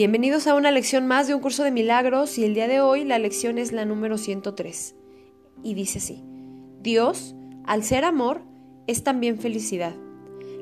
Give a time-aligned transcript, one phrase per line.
[0.00, 3.04] Bienvenidos a una lección más de un curso de milagros y el día de hoy
[3.04, 4.94] la lección es la número 103
[5.62, 6.24] y dice así,
[6.80, 7.34] Dios,
[7.66, 8.40] al ser amor,
[8.86, 9.94] es también felicidad.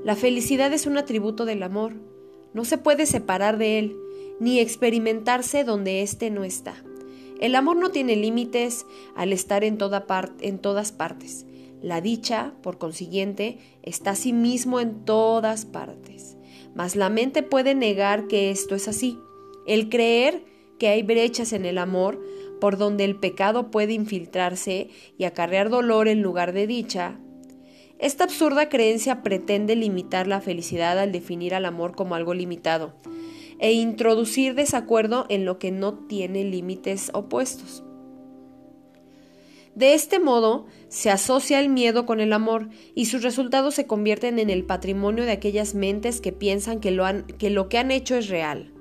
[0.03, 1.95] La felicidad es un atributo del amor,
[2.53, 3.97] no se puede separar de él,
[4.41, 6.75] ni experimentarse donde éste no está.
[7.41, 10.05] El amor no tiene límites al estar en, toda
[10.41, 11.47] en todas partes.
[11.81, 16.37] La dicha, por consiguiente, está sí mismo en todas partes.
[16.75, 19.17] Mas la mente puede negar que esto es así.
[19.69, 20.43] El creer
[20.79, 22.19] que hay brechas en el amor
[22.59, 27.21] por donde el pecado puede infiltrarse y acarrear dolor en lugar de dicha.
[27.99, 32.95] Esta absurda creencia pretende limitar la felicidad al definir al amor como algo limitado
[33.59, 37.85] e introducir desacuerdo en lo que no tiene límites opuestos.
[39.75, 44.39] De este modo, se asocia el miedo con el amor y sus resultados se convierten
[44.39, 47.05] en el patrimonio de aquellas mentes que piensan que lo,
[47.39, 48.73] que, lo que han hecho es real.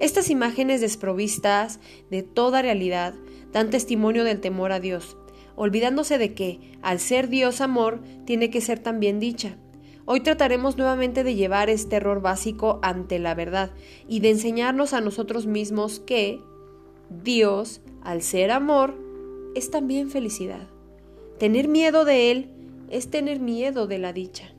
[0.00, 1.78] Estas imágenes desprovistas
[2.10, 3.14] de toda realidad
[3.52, 5.18] dan testimonio del temor a Dios,
[5.56, 9.58] olvidándose de que, al ser Dios amor, tiene que ser también dicha.
[10.06, 13.72] Hoy trataremos nuevamente de llevar este error básico ante la verdad
[14.08, 16.40] y de enseñarnos a nosotros mismos que
[17.10, 18.96] Dios, al ser amor,
[19.54, 20.66] es también felicidad.
[21.38, 22.50] Tener miedo de Él
[22.88, 24.54] es tener miedo de la dicha.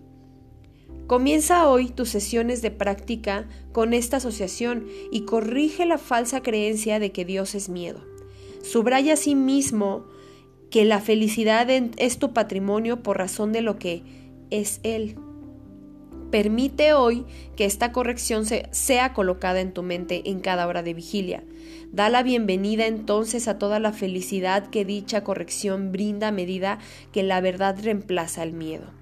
[1.11, 7.11] Comienza hoy tus sesiones de práctica con esta asociación y corrige la falsa creencia de
[7.11, 7.99] que Dios es miedo.
[8.63, 10.05] Subraya a sí mismo
[10.69, 14.03] que la felicidad es tu patrimonio por razón de lo que
[14.51, 15.17] es Él.
[16.31, 17.25] Permite hoy
[17.57, 21.43] que esta corrección sea colocada en tu mente en cada hora de vigilia.
[21.91, 26.79] Da la bienvenida entonces a toda la felicidad que dicha corrección brinda a medida
[27.11, 29.00] que la verdad reemplaza el miedo.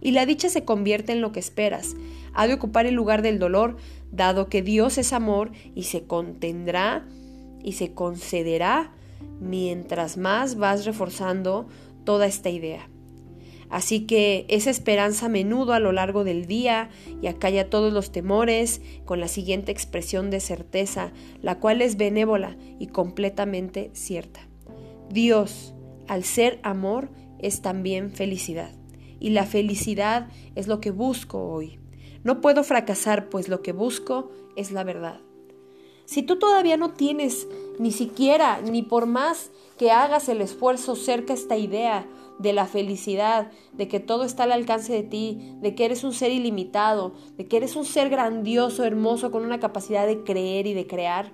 [0.00, 1.96] Y la dicha se convierte en lo que esperas.
[2.34, 3.76] Ha de ocupar el lugar del dolor,
[4.10, 7.06] dado que Dios es amor y se contendrá
[7.62, 8.92] y se concederá
[9.40, 11.68] mientras más vas reforzando
[12.04, 12.88] toda esta idea.
[13.70, 16.88] Así que esa esperanza a menudo a lo largo del día
[17.20, 22.56] y acalla todos los temores con la siguiente expresión de certeza, la cual es benévola
[22.78, 24.40] y completamente cierta.
[25.10, 25.74] Dios,
[26.06, 28.77] al ser amor, es también felicidad.
[29.20, 31.78] Y la felicidad es lo que busco hoy.
[32.24, 35.20] No puedo fracasar, pues lo que busco es la verdad.
[36.04, 37.46] Si tú todavía no tienes
[37.78, 42.06] ni siquiera, ni por más que hagas el esfuerzo cerca esta idea
[42.38, 46.14] de la felicidad, de que todo está al alcance de ti, de que eres un
[46.14, 50.74] ser ilimitado, de que eres un ser grandioso, hermoso, con una capacidad de creer y
[50.74, 51.32] de crear,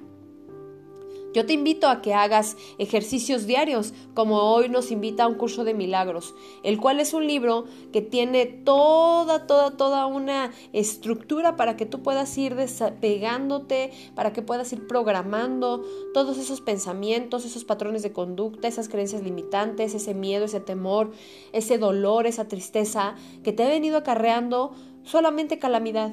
[1.34, 5.64] yo te invito a que hagas ejercicios diarios, como hoy nos invita a un curso
[5.64, 11.76] de milagros, el cual es un libro que tiene toda, toda, toda una estructura para
[11.76, 15.84] que tú puedas ir despegándote, para que puedas ir programando
[16.14, 21.10] todos esos pensamientos, esos patrones de conducta, esas creencias limitantes, ese miedo, ese temor,
[21.52, 24.72] ese dolor, esa tristeza que te ha venido acarreando
[25.02, 26.12] solamente calamidad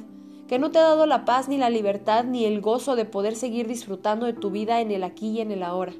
[0.52, 3.38] que no te ha dado la paz ni la libertad ni el gozo de poder
[3.38, 5.94] seguir disfrutando de tu vida en el aquí y en el ahora.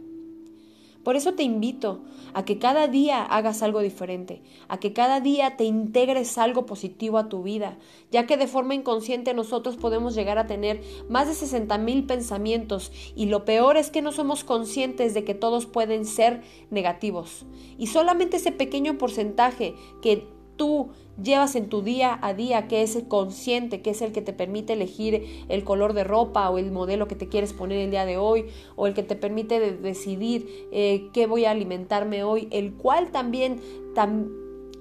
[1.06, 2.02] Por eso te invito
[2.34, 7.18] a que cada día hagas algo diferente, a que cada día te integres algo positivo
[7.18, 7.78] a tu vida,
[8.12, 12.92] ya que de forma inconsciente nosotros podemos llegar a tener más de 60 mil pensamientos
[13.16, 16.42] y lo peor es que no somos conscientes de que todos pueden ser
[16.72, 17.46] negativos.
[17.78, 20.28] Y solamente ese pequeño porcentaje que
[20.62, 20.90] tú
[21.24, 24.32] llevas en tu día a día, que es el consciente, que es el que te
[24.32, 28.06] permite elegir el color de ropa o el modelo que te quieres poner el día
[28.06, 28.46] de hoy,
[28.76, 33.60] o el que te permite decidir eh, qué voy a alimentarme hoy, el cual también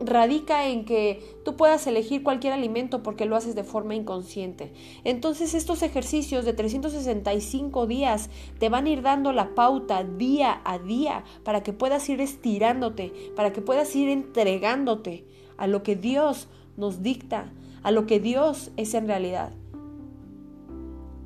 [0.00, 4.74] radica en que tú puedas elegir cualquier alimento porque lo haces de forma inconsciente.
[5.04, 10.78] Entonces estos ejercicios de 365 días te van a ir dando la pauta día a
[10.78, 15.24] día para que puedas ir estirándote, para que puedas ir entregándote
[15.60, 17.52] a lo que Dios nos dicta,
[17.82, 19.52] a lo que Dios es en realidad.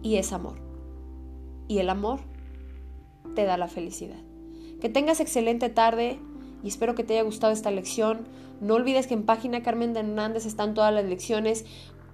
[0.03, 0.57] Y es amor.
[1.69, 2.21] Y el amor
[3.35, 4.21] te da la felicidad.
[4.81, 6.19] Que tengas excelente tarde
[6.63, 8.27] y espero que te haya gustado esta lección.
[8.61, 11.65] No olvides que en página Carmen de Hernández están todas las lecciones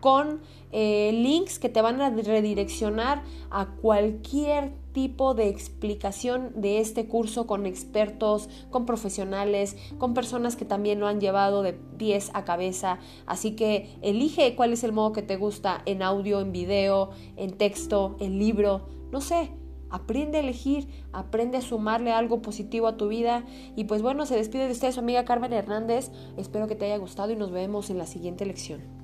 [0.00, 0.40] con
[0.72, 7.46] eh, links que te van a redireccionar a cualquier tipo de explicación de este curso
[7.46, 12.98] con expertos, con profesionales, con personas que también lo han llevado de pies a cabeza.
[13.26, 17.52] Así que elige cuál es el modo que te gusta en audio, en video, en
[17.52, 19.50] texto, en libro, no sé.
[19.92, 23.44] Aprende a elegir, aprende a sumarle algo positivo a tu vida.
[23.74, 26.12] Y pues bueno, se despide de usted su amiga Carmen Hernández.
[26.36, 28.99] Espero que te haya gustado y nos vemos en la siguiente lección.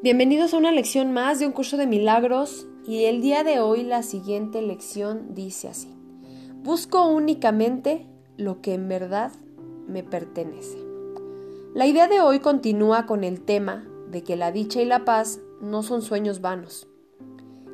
[0.00, 3.82] Bienvenidos a una lección más de un curso de milagros y el día de hoy
[3.82, 5.92] la siguiente lección dice así.
[6.62, 8.06] Busco únicamente
[8.36, 9.32] lo que en verdad
[9.88, 10.78] me pertenece.
[11.74, 15.40] La idea de hoy continúa con el tema de que la dicha y la paz
[15.60, 16.86] no son sueños vanos.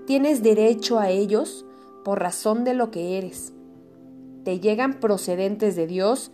[0.07, 1.67] Tienes derecho a ellos
[2.07, 3.53] por razón de lo que eres.
[4.45, 6.31] Te llegan procedentes de Dios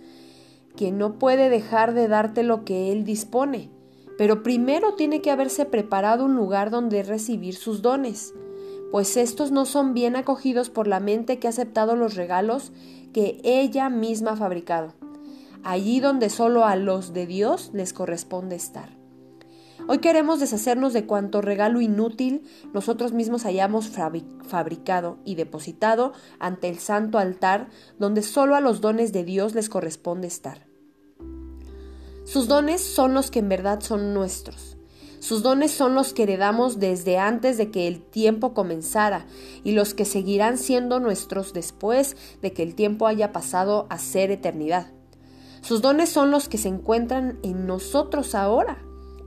[0.77, 3.71] que no puede dejar de darte lo que Él dispone
[4.21, 8.35] pero primero tiene que haberse preparado un lugar donde recibir sus dones,
[8.93, 12.71] pues estos no son bien acogidos por la mente que ha aceptado los regalos
[13.15, 14.93] que ella misma ha fabricado,
[15.65, 18.91] allí donde solo a los de Dios les corresponde estar.
[19.89, 22.43] Hoy queremos deshacernos de cuanto regalo inútil
[22.75, 29.15] nosotros mismos hayamos fabricado y depositado ante el santo altar donde solo a los dones
[29.15, 30.70] de Dios les corresponde estar.
[32.31, 34.77] Sus dones son los que en verdad son nuestros.
[35.19, 39.27] Sus dones son los que heredamos desde antes de que el tiempo comenzara
[39.65, 44.31] y los que seguirán siendo nuestros después de que el tiempo haya pasado a ser
[44.31, 44.93] eternidad.
[45.61, 48.79] Sus dones son los que se encuentran en nosotros ahora,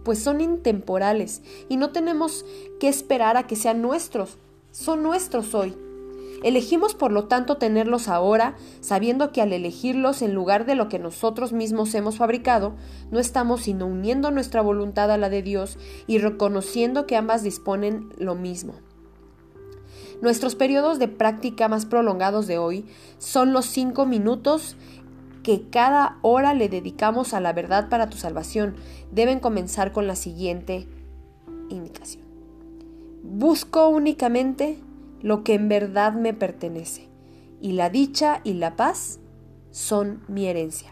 [0.05, 2.45] pues son intemporales y no tenemos
[2.79, 4.37] que esperar a que sean nuestros,
[4.71, 5.75] son nuestros hoy.
[6.43, 10.99] Elegimos por lo tanto tenerlos ahora, sabiendo que al elegirlos en lugar de lo que
[10.99, 12.75] nosotros mismos hemos fabricado,
[13.11, 18.09] no estamos sino uniendo nuestra voluntad a la de Dios y reconociendo que ambas disponen
[18.17, 18.73] lo mismo.
[20.21, 22.85] Nuestros periodos de práctica más prolongados de hoy
[23.17, 24.75] son los cinco minutos
[25.43, 28.75] que cada hora le dedicamos a la verdad para tu salvación.
[29.11, 30.87] Deben comenzar con la siguiente
[31.69, 32.23] indicación.
[33.23, 34.79] Busco únicamente
[35.23, 37.09] lo que en verdad me pertenece,
[37.59, 39.19] y la dicha y la paz
[39.71, 40.91] son mi herencia.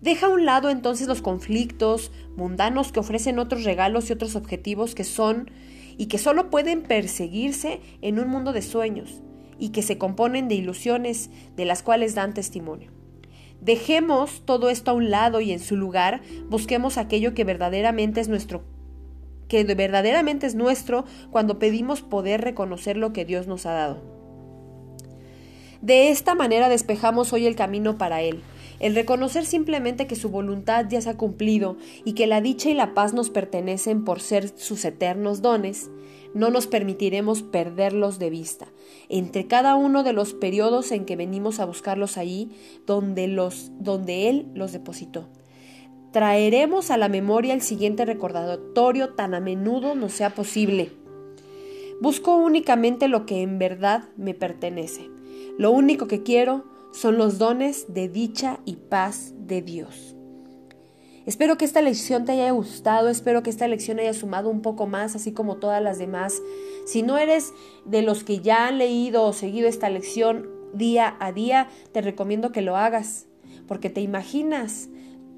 [0.00, 4.94] Deja a un lado entonces los conflictos mundanos que ofrecen otros regalos y otros objetivos
[4.94, 5.50] que son
[5.98, 9.22] y que solo pueden perseguirse en un mundo de sueños
[9.58, 12.90] y que se componen de ilusiones de las cuales dan testimonio.
[13.60, 18.28] Dejemos todo esto a un lado y en su lugar busquemos aquello que verdaderamente es
[18.28, 18.64] nuestro
[19.50, 24.00] que verdaderamente es nuestro cuando pedimos poder reconocer lo que Dios nos ha dado.
[25.82, 28.42] De esta manera despejamos hoy el camino para Él,
[28.78, 32.74] el reconocer simplemente que su voluntad ya se ha cumplido y que la dicha y
[32.74, 35.90] la paz nos pertenecen por ser sus eternos dones,
[36.32, 38.68] no nos permitiremos perderlos de vista,
[39.08, 42.50] entre cada uno de los periodos en que venimos a buscarlos allí
[42.86, 45.28] donde, los, donde Él los depositó
[46.12, 50.92] traeremos a la memoria el siguiente recordatorio tan a menudo no sea posible.
[52.00, 55.10] Busco únicamente lo que en verdad me pertenece.
[55.58, 60.16] Lo único que quiero son los dones de dicha y paz de Dios.
[61.26, 64.86] Espero que esta lección te haya gustado, espero que esta lección haya sumado un poco
[64.86, 66.40] más, así como todas las demás.
[66.86, 67.52] Si no eres
[67.84, 72.52] de los que ya han leído o seguido esta lección día a día, te recomiendo
[72.52, 73.26] que lo hagas,
[73.68, 74.88] porque te imaginas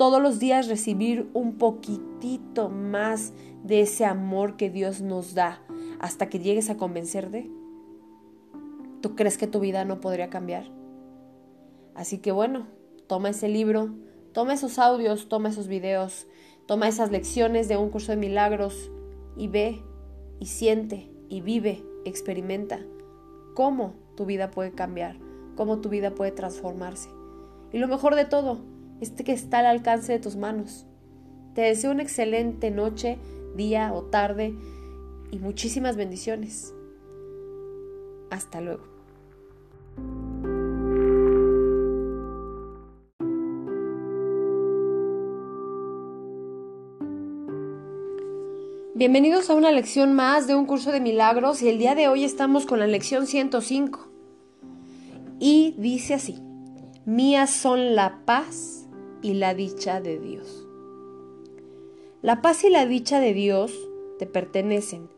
[0.02, 3.32] todos los días recibir un poquitito más
[3.62, 5.62] de ese amor que Dios nos da
[6.00, 7.48] hasta que llegues a convencerte?
[9.00, 10.64] ¿Tú crees que tu vida no podría cambiar?
[11.94, 12.66] Así que bueno,
[13.06, 13.94] toma ese libro,
[14.32, 16.26] toma esos audios, toma esos videos,
[16.66, 18.90] toma esas lecciones de un curso de milagros
[19.36, 19.84] y ve
[20.40, 22.80] y siente y vive, experimenta
[23.54, 25.16] cómo tu vida puede cambiar,
[25.54, 27.08] cómo tu vida puede transformarse.
[27.70, 28.71] Y lo mejor de todo,
[29.02, 30.86] este que está al alcance de tus manos.
[31.54, 33.18] Te deseo una excelente noche,
[33.56, 34.54] día o tarde
[35.32, 36.72] y muchísimas bendiciones.
[38.30, 38.84] Hasta luego.
[48.94, 52.22] Bienvenidos a una lección más de un curso de milagros y el día de hoy
[52.22, 54.08] estamos con la lección 105.
[55.40, 56.38] Y dice así,
[57.04, 58.81] mías son la paz
[59.22, 60.66] y la dicha de Dios.
[62.20, 63.72] La paz y la dicha de Dios
[64.18, 65.08] te pertenecen.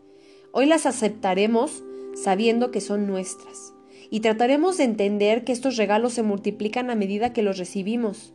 [0.52, 1.82] Hoy las aceptaremos
[2.14, 3.74] sabiendo que son nuestras
[4.10, 8.32] y trataremos de entender que estos regalos se multiplican a medida que los recibimos.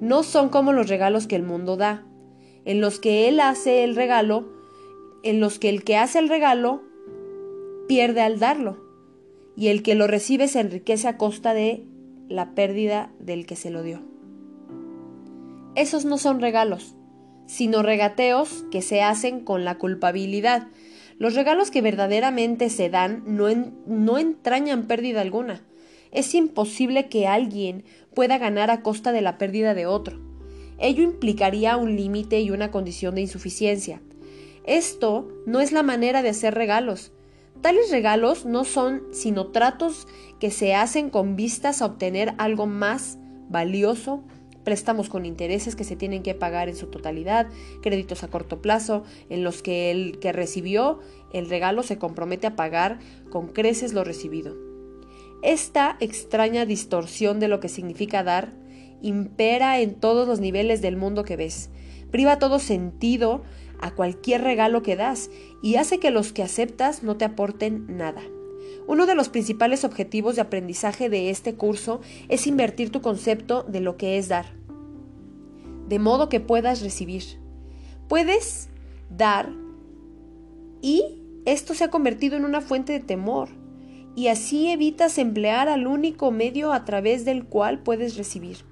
[0.00, 2.06] No son como los regalos que el mundo da,
[2.64, 4.48] en los que Él hace el regalo,
[5.22, 6.82] en los que el que hace el regalo
[7.88, 8.76] pierde al darlo,
[9.56, 11.84] y el que lo recibe se enriquece a costa de
[12.28, 14.09] la pérdida del que se lo dio.
[15.74, 16.96] Esos no son regalos,
[17.46, 20.68] sino regateos que se hacen con la culpabilidad.
[21.18, 23.46] Los regalos que verdaderamente se dan no,
[23.86, 25.62] no entrañan pérdida alguna.
[26.10, 27.84] Es imposible que alguien
[28.14, 30.20] pueda ganar a costa de la pérdida de otro.
[30.78, 34.00] Ello implicaría un límite y una condición de insuficiencia.
[34.64, 37.12] Esto no es la manera de hacer regalos.
[37.60, 40.08] Tales regalos no son sino tratos
[40.38, 44.24] que se hacen con vistas a obtener algo más valioso,
[44.64, 47.48] préstamos con intereses que se tienen que pagar en su totalidad,
[47.82, 51.00] créditos a corto plazo, en los que el que recibió
[51.32, 52.98] el regalo se compromete a pagar
[53.30, 54.56] con creces lo recibido.
[55.42, 58.52] Esta extraña distorsión de lo que significa dar
[59.00, 61.70] impera en todos los niveles del mundo que ves,
[62.10, 63.42] priva todo sentido
[63.80, 65.30] a cualquier regalo que das
[65.62, 68.22] y hace que los que aceptas no te aporten nada.
[68.90, 73.78] Uno de los principales objetivos de aprendizaje de este curso es invertir tu concepto de
[73.78, 74.46] lo que es dar,
[75.86, 77.22] de modo que puedas recibir.
[78.08, 78.68] Puedes
[79.08, 79.48] dar
[80.82, 81.04] y
[81.44, 83.50] esto se ha convertido en una fuente de temor
[84.16, 88.64] y así evitas emplear al único medio a través del cual puedes recibir.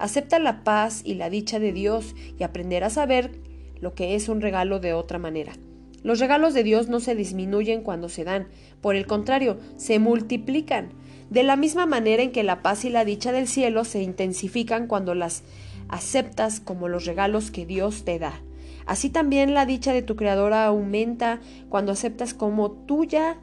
[0.00, 3.38] Acepta la paz y la dicha de Dios y aprenderás a ver
[3.80, 5.52] lo que es un regalo de otra manera.
[6.02, 8.48] Los regalos de Dios no se disminuyen cuando se dan,
[8.80, 10.92] por el contrario, se multiplican,
[11.28, 14.86] de la misma manera en que la paz y la dicha del cielo se intensifican
[14.86, 15.42] cuando las
[15.88, 18.40] aceptas como los regalos que Dios te da.
[18.86, 23.36] Así también la dicha de tu Creadora aumenta cuando aceptas como tuya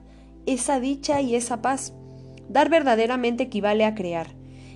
[0.45, 1.93] esa dicha y esa paz.
[2.49, 4.27] Dar verdaderamente equivale a crear.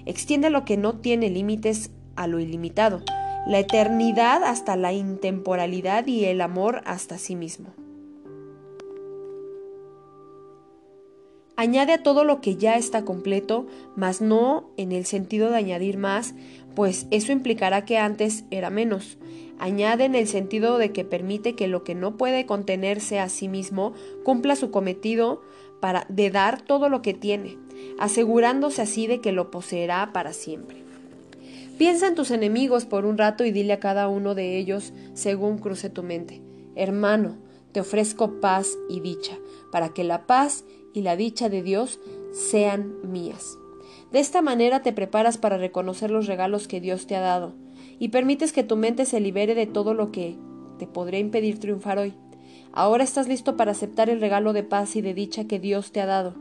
[0.06, 3.04] Extiende lo que no tiene límites a lo ilimitado
[3.48, 7.74] la eternidad hasta la intemporalidad y el amor hasta sí mismo.
[11.56, 15.98] Añade a todo lo que ya está completo, mas no en el sentido de añadir
[15.98, 16.34] más,
[16.76, 19.20] pues eso implicará que antes era menos.
[19.60, 23.48] Añade en el sentido de que permite que lo que no puede contenerse a sí
[23.48, 23.94] mismo
[24.24, 25.44] cumpla su cometido
[25.80, 27.58] para de dar todo lo que tiene,
[28.00, 30.91] asegurándose así de que lo poseerá para siempre.
[31.82, 35.58] Piensa en tus enemigos por un rato y dile a cada uno de ellos según
[35.58, 36.40] cruce tu mente.
[36.76, 37.38] Hermano,
[37.72, 39.36] te ofrezco paz y dicha,
[39.72, 42.00] para que la paz y la dicha de Dios
[42.34, 43.58] sean mías.
[44.12, 47.56] De esta manera te preparas para reconocer los regalos que Dios te ha dado
[47.98, 50.38] y permites que tu mente se libere de todo lo que
[50.78, 52.14] te podría impedir triunfar hoy.
[52.74, 56.00] Ahora estás listo para aceptar el regalo de paz y de dicha que Dios te
[56.00, 56.36] ha dado.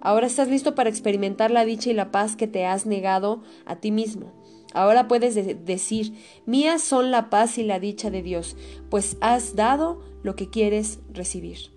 [0.00, 3.74] Ahora estás listo para experimentar la dicha y la paz que te has negado a
[3.74, 4.43] ti mismo.
[4.74, 6.12] Ahora puedes decir,
[6.46, 8.56] mías son la paz y la dicha de Dios,
[8.90, 11.72] pues has dado lo que quieres recibir.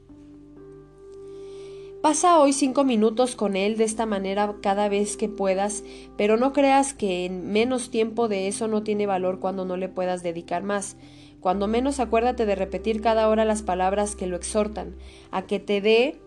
[2.01, 5.84] Pasa hoy cinco minutos con Él de esta manera cada vez que puedas,
[6.16, 9.89] pero no creas que en menos tiempo de eso no tiene valor cuando no le
[9.89, 10.98] puedas dedicar más.
[11.39, 14.96] Cuando menos acuérdate de repetir cada hora las palabras que lo exhortan,
[15.32, 16.20] a que te dé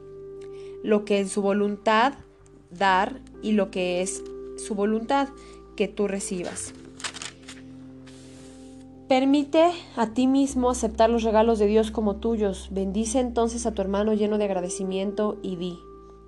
[0.83, 2.15] lo que en su voluntad
[2.71, 4.23] dar y lo que es
[4.57, 5.29] su voluntad
[5.81, 6.75] que tú recibas.
[9.09, 12.69] Permite a ti mismo aceptar los regalos de Dios como tuyos.
[12.71, 15.79] Bendice entonces a tu hermano lleno de agradecimiento y di,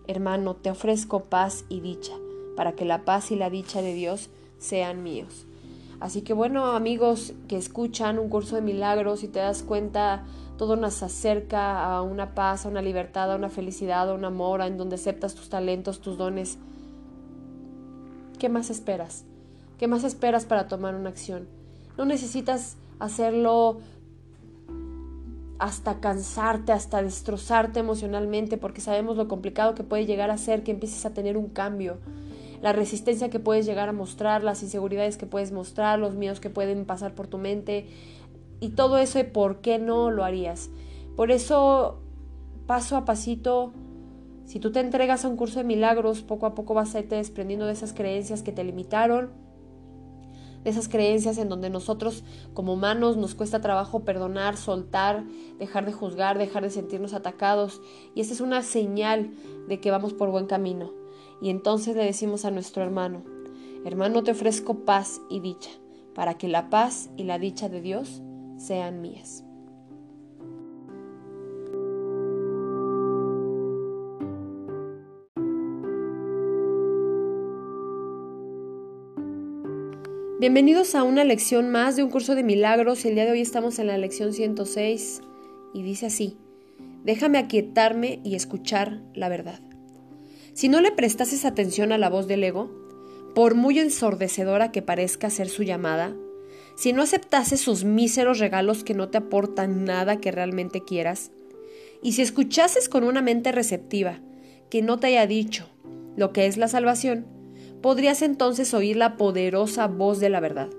[0.06, 2.14] hermano, te ofrezco paz y dicha,
[2.56, 5.44] para que la paz y la dicha de Dios sean míos.
[6.00, 10.25] Así que bueno, amigos que escuchan un curso de milagros y te das cuenta,
[10.56, 14.62] todo nos acerca a una paz, a una libertad, a una felicidad, a un amor,
[14.62, 16.56] en donde aceptas tus talentos, tus dones.
[18.38, 19.26] ¿Qué más esperas?
[19.83, 21.49] ¿Qué más esperas para tomar una acción?
[21.99, 23.81] No necesitas hacerlo
[25.59, 30.71] hasta cansarte, hasta destrozarte emocionalmente, porque sabemos lo complicado que puede llegar a ser que
[30.71, 31.99] empieces a tener un cambio,
[32.61, 36.49] la resistencia que puedes llegar a mostrar, las inseguridades que puedes mostrar, los miedos que
[36.49, 37.89] pueden pasar por tu mente
[38.61, 40.71] y todo eso por qué no lo harías.
[41.17, 41.99] Por eso,
[42.69, 43.73] paso a pasito,
[44.45, 47.17] si tú te entregas a un curso de milagros, poco a poco vas a irte
[47.17, 49.42] desprendiendo de esas creencias que te limitaron
[50.64, 55.25] de esas creencias en donde nosotros como humanos nos cuesta trabajo perdonar, soltar,
[55.59, 57.81] dejar de juzgar, dejar de sentirnos atacados.
[58.14, 59.31] Y esa es una señal
[59.69, 60.92] de que vamos por buen camino.
[61.40, 63.25] Y entonces le decimos a nuestro hermano,
[63.85, 65.71] hermano te ofrezco paz y dicha,
[66.14, 68.23] para que la paz y la dicha de Dios
[68.57, 69.45] sean mías.
[80.43, 83.05] Bienvenidos a una lección más de un curso de milagros.
[83.05, 85.21] El día de hoy estamos en la lección 106
[85.73, 86.37] y dice así,
[87.05, 89.61] déjame aquietarme y escuchar la verdad.
[90.53, 92.73] Si no le prestases atención a la voz del ego,
[93.37, 96.13] por muy ensordecedora que parezca ser su llamada,
[96.75, 101.31] si no aceptases sus míseros regalos que no te aportan nada que realmente quieras,
[102.03, 104.19] y si escuchases con una mente receptiva
[104.71, 105.69] que no te haya dicho
[106.17, 107.42] lo que es la salvación,
[107.83, 110.71] podrías entonces oír la poderosa voz de la verdad.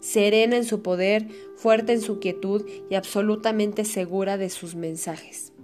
[0.00, 5.54] serena en su poder, fuerte en su quietud y absolutamente segura de sus mensajes.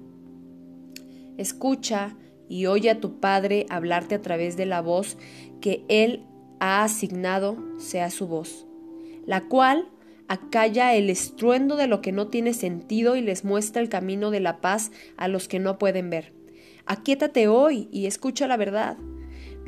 [1.37, 2.17] Escucha
[2.49, 5.19] y oye a tu Padre hablarte a través de la voz
[5.61, 6.25] que Él
[6.59, 8.67] ha asignado sea su voz,
[9.27, 9.89] la cual
[10.27, 14.41] acalla el estruendo de lo que no tiene sentido y les muestra el camino de
[14.41, 16.33] la paz a los que no pueden ver.
[16.87, 18.97] Aquíétate hoy y escucha la verdad.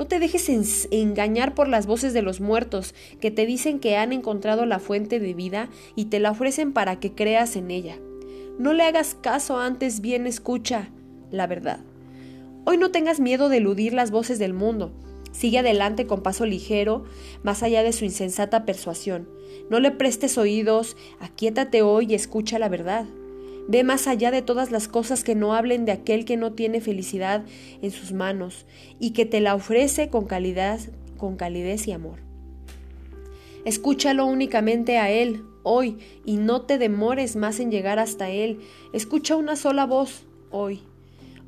[0.02, 4.12] No te dejes engañar por las voces de los muertos que te dicen que han
[4.12, 8.00] encontrado la fuente de vida y te la ofrecen para que creas en ella.
[8.58, 10.90] No le hagas caso, antes bien escucha
[11.30, 11.78] la verdad.
[12.64, 14.90] Hoy no tengas miedo de eludir las voces del mundo.
[15.30, 17.04] Sigue adelante con paso ligero,
[17.44, 19.28] más allá de su insensata persuasión.
[19.70, 23.06] No le prestes oídos, aquíétate hoy y escucha la verdad.
[23.68, 26.80] Ve más allá de todas las cosas que no hablen de aquel que no tiene
[26.80, 27.44] felicidad
[27.80, 28.66] en sus manos
[28.98, 32.18] y que te la ofrece con calidez, con calidez y amor.
[33.64, 38.58] Escúchalo únicamente a Él hoy y no te demores más en llegar hasta Él.
[38.92, 40.82] Escucha una sola voz hoy.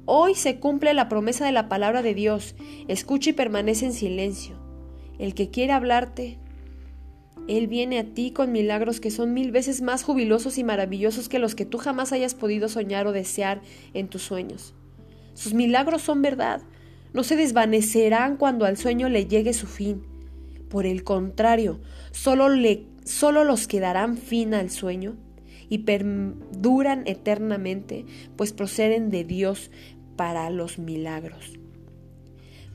[0.07, 2.55] Hoy se cumple la promesa de la palabra de Dios.
[2.89, 4.55] Escucha y permanece en silencio.
[5.19, 6.39] El que quiere hablarte,
[7.47, 11.39] él viene a ti con milagros que son mil veces más jubilosos y maravillosos que
[11.39, 13.61] los que tú jamás hayas podido soñar o desear
[13.93, 14.75] en tus sueños.
[15.35, 16.63] Sus milagros son verdad,
[17.13, 20.03] no se desvanecerán cuando al sueño le llegue su fin.
[20.69, 21.81] Por el contrario,
[22.13, 25.17] solo, le, solo los que darán fin al sueño
[25.69, 28.05] y perduran eternamente,
[28.37, 29.71] pues proceden de Dios
[30.17, 31.53] para los milagros.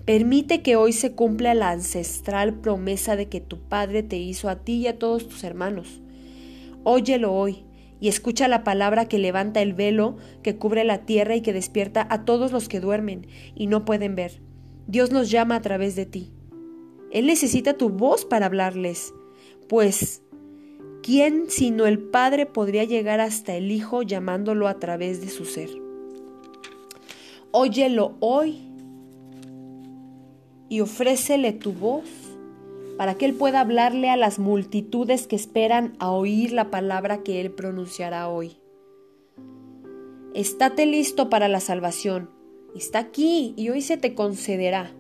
[0.10, 4.56] Permite que hoy se cumpla la ancestral promesa de que tu Padre te hizo a
[4.56, 6.02] ti y a todos tus hermanos.
[6.84, 7.64] Óyelo hoy
[8.00, 12.08] y escucha la palabra que levanta el velo que cubre la tierra y que despierta
[12.10, 14.42] a todos los que duermen y no pueden ver.
[14.88, 16.34] Dios nos llama a través de ti.
[17.12, 19.14] Él necesita tu voz para hablarles,
[19.68, 20.24] pues
[21.04, 25.70] ¿quién sino el Padre podría llegar hasta el Hijo llamándolo a través de su ser?
[27.52, 28.69] Óyelo hoy
[30.70, 32.08] y ofrécele tu voz
[32.98, 37.42] para que Él pueda hablarle a las multitudes que esperan a oír la palabra que
[37.42, 38.58] Él pronunciará hoy.
[40.34, 42.30] Estate listo para la salvación.
[42.76, 44.92] Está aquí y hoy se te concederá.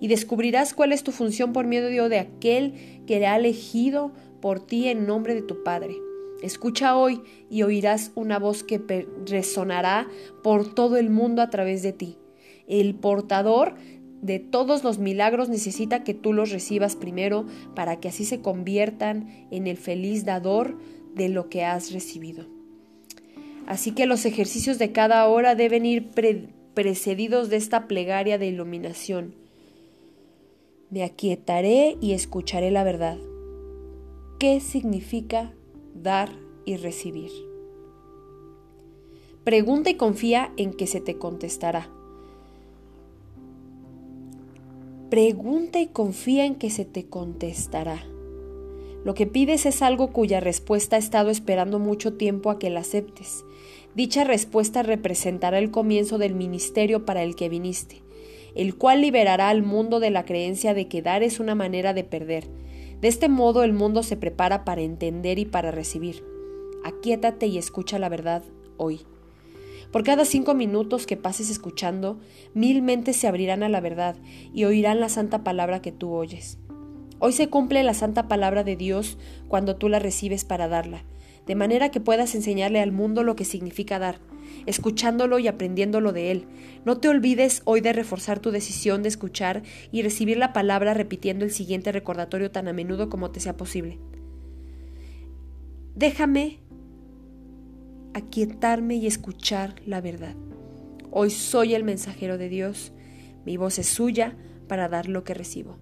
[0.00, 2.74] Y descubrirás cuál es tu función por medio de aquel
[3.06, 5.96] que le ha elegido por ti en nombre de tu Padre.
[6.42, 10.06] Escucha hoy y oirás una voz que resonará
[10.42, 12.18] por todo el mundo a través de ti.
[12.66, 13.74] El portador
[14.22, 19.46] de todos los milagros necesita que tú los recibas primero para que así se conviertan
[19.50, 20.78] en el feliz dador
[21.14, 22.46] de lo que has recibido.
[23.66, 26.10] Así que los ejercicios de cada hora deben ir
[26.74, 29.34] precedidos de esta plegaria de iluminación.
[30.90, 33.18] Me aquietaré y escucharé la verdad.
[34.38, 35.52] ¿Qué significa
[35.94, 36.30] dar
[36.64, 37.30] y recibir?
[39.42, 41.95] Pregunta y confía en que se te contestará.
[45.16, 48.04] Pregunta y confía en que se te contestará.
[49.02, 52.80] Lo que pides es algo cuya respuesta ha estado esperando mucho tiempo a que la
[52.80, 53.42] aceptes.
[53.94, 58.02] Dicha respuesta representará el comienzo del ministerio para el que viniste,
[58.54, 62.04] el cual liberará al mundo de la creencia de que dar es una manera de
[62.04, 62.50] perder.
[63.00, 66.22] De este modo el mundo se prepara para entender y para recibir.
[66.84, 68.42] Aquíétate y escucha la verdad
[68.76, 69.00] hoy.
[69.96, 72.20] Por cada cinco minutos que pases escuchando,
[72.52, 74.14] mil mentes se abrirán a la verdad
[74.52, 76.58] y oirán la santa palabra que tú oyes.
[77.18, 79.16] Hoy se cumple la santa palabra de Dios
[79.48, 81.06] cuando tú la recibes para darla,
[81.46, 84.18] de manera que puedas enseñarle al mundo lo que significa dar,
[84.66, 86.46] escuchándolo y aprendiéndolo de él.
[86.84, 91.46] No te olvides hoy de reforzar tu decisión de escuchar y recibir la palabra repitiendo
[91.46, 93.98] el siguiente recordatorio tan a menudo como te sea posible.
[95.94, 96.58] Déjame
[98.16, 100.34] aquietarme y escuchar la verdad.
[101.10, 102.92] Hoy soy el mensajero de Dios,
[103.44, 104.34] mi voz es suya
[104.68, 105.76] para dar lo que recibo.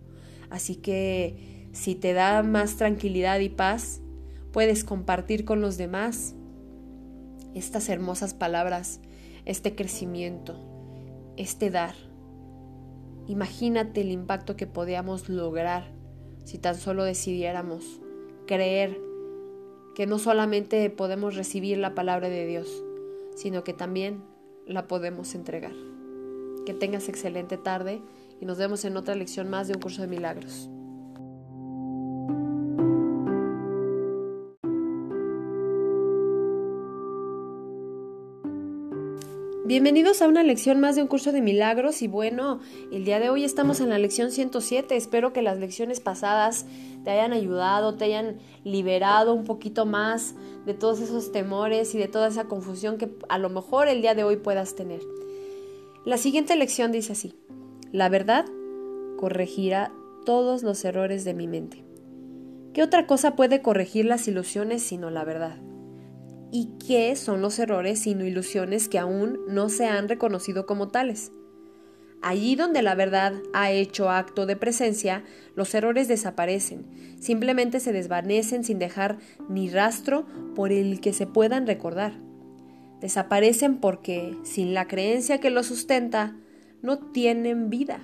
[0.51, 4.01] Así que si te da más tranquilidad y paz,
[4.53, 6.35] puedes compartir con los demás
[7.55, 9.01] estas hermosas palabras,
[9.45, 10.59] este crecimiento,
[11.37, 11.95] este dar.
[13.29, 15.93] Imagínate el impacto que podíamos lograr
[16.45, 17.85] si tan solo decidiéramos
[18.49, 18.99] creer
[19.95, 22.83] que no solamente podemos recibir la palabra de Dios,
[23.37, 24.23] sino que también
[24.67, 25.75] la podemos entregar.
[26.67, 28.03] Que tengas excelente tarde
[28.41, 30.69] y nos vemos en otra lección más de un curso de milagros.
[39.75, 42.61] Bienvenidos a una lección más de un curso de milagros y bueno,
[42.93, 44.95] el día de hoy estamos en la lección 107.
[44.95, 46.65] Espero que las lecciones pasadas
[47.03, 52.07] te hayan ayudado, te hayan liberado un poquito más de todos esos temores y de
[52.07, 55.01] toda esa confusión que a lo mejor el día de hoy puedas tener.
[56.05, 57.35] La siguiente lección dice así,
[57.91, 58.45] la verdad
[59.17, 59.91] corregirá
[60.25, 61.85] todos los errores de mi mente.
[62.75, 65.59] ¿Qué otra cosa puede corregir las ilusiones sino la verdad?
[66.57, 71.33] ¿Y qué son los errores sino ilusiones que aún no se han reconocido como tales?
[72.23, 75.25] Allí donde la verdad ha hecho acto de presencia,
[75.57, 76.87] los errores desaparecen,
[77.21, 82.21] simplemente se desvanecen sin dejar ni rastro por el que se puedan recordar.
[83.01, 86.37] Desaparecen porque, sin la creencia que los sustenta,
[86.83, 87.99] no tienen vida.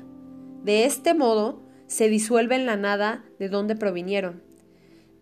[0.65, 4.43] De este modo, se disuelven la nada de donde provinieron.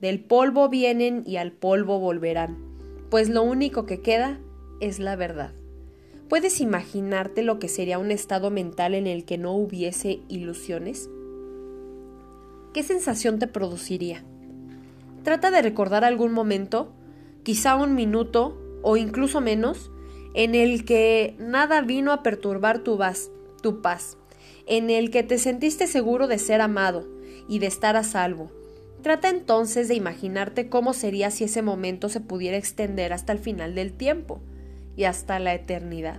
[0.00, 2.67] Del polvo vienen y al polvo volverán,
[3.10, 4.38] pues lo único que queda
[4.80, 5.52] es la verdad.
[6.28, 11.08] ¿Puedes imaginarte lo que sería un estado mental en el que no hubiese ilusiones?
[12.74, 14.22] ¿Qué sensación te produciría?
[15.22, 16.92] Trata de recordar algún momento,
[17.44, 19.90] quizá un minuto o incluso menos,
[20.34, 23.30] en el que nada vino a perturbar tu paz,
[23.62, 24.18] tu paz,
[24.66, 27.08] en el que te sentiste seguro de ser amado
[27.48, 28.57] y de estar a salvo.
[29.02, 33.74] Trata entonces de imaginarte cómo sería si ese momento se pudiera extender hasta el final
[33.74, 34.40] del tiempo
[34.96, 36.18] y hasta la eternidad.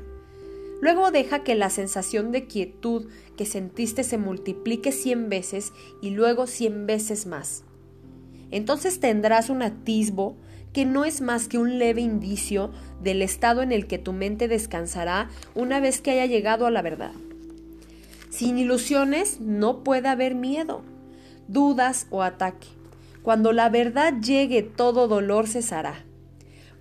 [0.82, 6.48] Luego deja que la sensación de quietud que sentiste se multiplique cien veces y luego
[6.48, 7.64] cien veces más.
[8.50, 10.38] Entonces tendrás un atisbo
[10.72, 12.72] que no es más que un leve indicio
[13.04, 16.82] del estado en el que tu mente descansará una vez que haya llegado a la
[16.82, 17.12] verdad.
[18.30, 20.84] Sin ilusiones no puede haber miedo,
[21.50, 22.68] dudas o ataque.
[23.22, 26.06] Cuando la verdad llegue todo dolor cesará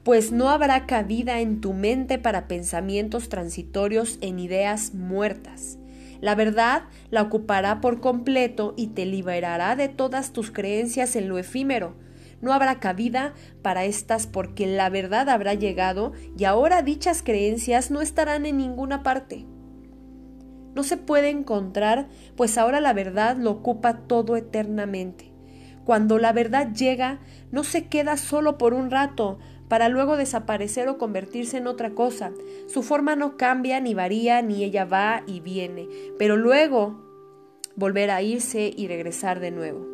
[0.08, 5.76] pues no habrá cabida en tu mente para pensamientos transitorios en ideas muertas.
[6.22, 11.36] La verdad la ocupará por completo y te liberará de todas tus creencias en lo
[11.36, 11.94] efímero.
[12.40, 18.00] No habrá cabida para estas porque la verdad habrá llegado y ahora dichas creencias no
[18.00, 19.44] estarán en ninguna parte.
[20.74, 25.32] No se puede encontrar, pues ahora la verdad lo ocupa todo eternamente.
[25.84, 30.98] Cuando la verdad llega, no se queda solo por un rato, para luego desaparecer o
[30.98, 32.32] convertirse en otra cosa.
[32.66, 37.04] Su forma no cambia ni varía, ni ella va y viene, pero luego
[37.76, 39.87] volver a irse y regresar de nuevo.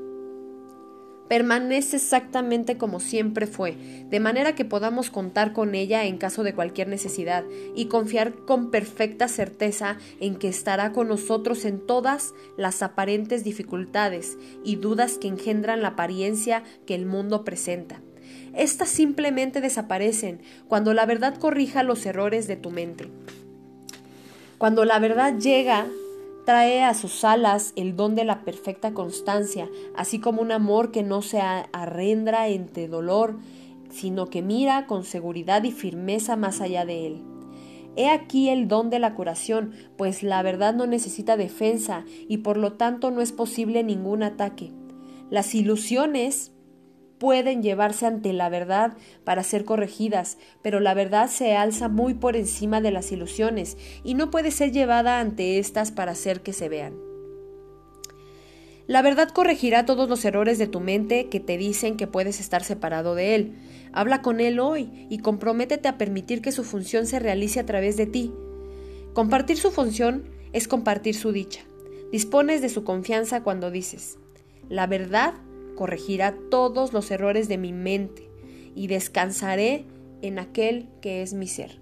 [1.28, 3.76] Permanece exactamente como siempre fue,
[4.10, 8.70] de manera que podamos contar con ella en caso de cualquier necesidad y confiar con
[8.70, 15.28] perfecta certeza en que estará con nosotros en todas las aparentes dificultades y dudas que
[15.28, 18.00] engendran la apariencia que el mundo presenta.
[18.54, 23.08] Estas simplemente desaparecen cuando la verdad corrija los errores de tu mente.
[24.58, 25.86] Cuando la verdad llega,
[26.44, 31.02] trae a sus alas el don de la perfecta constancia, así como un amor que
[31.02, 33.38] no se arrendra entre dolor,
[33.90, 37.22] sino que mira con seguridad y firmeza más allá de él.
[37.96, 42.56] He aquí el don de la curación, pues la verdad no necesita defensa y por
[42.56, 44.72] lo tanto no es posible ningún ataque.
[45.30, 46.53] Las ilusiones
[47.18, 52.36] pueden llevarse ante la verdad para ser corregidas, pero la verdad se alza muy por
[52.36, 56.68] encima de las ilusiones y no puede ser llevada ante éstas para hacer que se
[56.68, 56.94] vean.
[58.86, 62.62] La verdad corregirá todos los errores de tu mente que te dicen que puedes estar
[62.62, 63.54] separado de Él.
[63.92, 67.96] Habla con Él hoy y comprométete a permitir que su función se realice a través
[67.96, 68.32] de ti.
[69.14, 71.62] Compartir su función es compartir su dicha.
[72.12, 74.18] Dispones de su confianza cuando dices,
[74.68, 75.34] la verdad
[75.74, 78.28] corregirá todos los errores de mi mente
[78.74, 79.84] y descansaré
[80.22, 81.78] en aquel que es mi ser.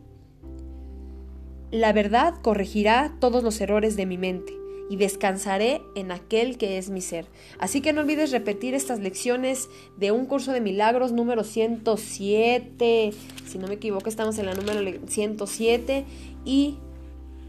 [1.70, 4.52] La verdad corregirá todos los errores de mi mente
[4.90, 7.26] y descansaré en aquel que es mi ser.
[7.58, 13.12] Así que no olvides repetir estas lecciones de un curso de milagros número 107.
[13.46, 16.04] Si no me equivoco, estamos en la número 107
[16.44, 16.76] y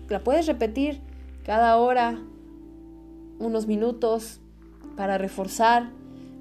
[0.07, 1.01] la puedes repetir
[1.45, 2.21] cada hora,
[3.39, 4.39] unos minutos,
[4.95, 5.91] para reforzar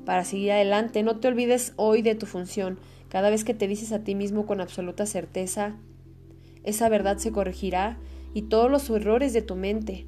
[0.04, 1.02] para seguir adelante.
[1.02, 2.78] No te olvides hoy de tu función.
[3.08, 5.76] Cada vez que te dices a ti mismo con absoluta certeza,
[6.64, 7.98] esa verdad se corregirá
[8.34, 10.06] y todos los errores de tu mente,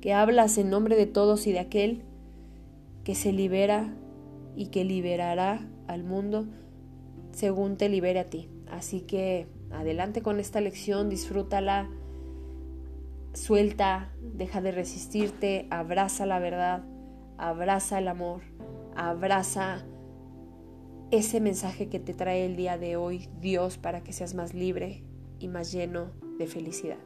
[0.00, 2.02] que hablas en nombre de todos y de aquel
[3.04, 3.94] que se libera
[4.56, 6.46] y que liberará al mundo
[7.32, 8.48] según te libere a ti.
[8.68, 11.88] Así que adelante con esta lección, disfrútala,
[13.32, 16.82] suelta, deja de resistirte, abraza la verdad,
[17.38, 18.55] abraza el amor
[18.96, 19.84] abraza
[21.10, 25.04] ese mensaje que te trae el día de hoy Dios para que seas más libre
[25.38, 27.05] y más lleno de felicidad.